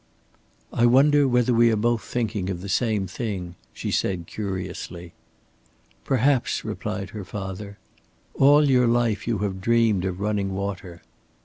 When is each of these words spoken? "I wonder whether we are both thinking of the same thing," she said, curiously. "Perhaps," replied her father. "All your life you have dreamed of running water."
"I 0.73 0.87
wonder 0.87 1.27
whether 1.27 1.53
we 1.53 1.69
are 1.71 1.75
both 1.75 2.01
thinking 2.01 2.49
of 2.49 2.61
the 2.61 2.69
same 2.69 3.05
thing," 3.05 3.53
she 3.71 3.91
said, 3.91 4.25
curiously. 4.25 5.13
"Perhaps," 6.05 6.65
replied 6.65 7.11
her 7.11 7.23
father. 7.23 7.77
"All 8.33 8.67
your 8.67 8.87
life 8.87 9.27
you 9.27 9.37
have 9.45 9.61
dreamed 9.61 10.03
of 10.05 10.19
running 10.19 10.55
water." 10.55 11.03